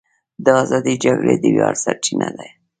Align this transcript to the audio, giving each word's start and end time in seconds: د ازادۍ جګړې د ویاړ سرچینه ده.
د 0.45 0.45
ازادۍ 0.63 0.95
جګړې 1.03 1.35
د 1.39 1.45
ویاړ 1.55 1.75
سرچینه 1.83 2.29
ده. 2.37 2.47